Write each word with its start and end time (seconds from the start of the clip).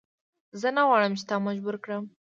زه 0.61 0.67
نه 0.75 0.81
غواړم 0.87 1.11
چې 1.19 1.23
تا 1.29 1.35
مجبور 1.47 1.75
کړم. 1.83 2.03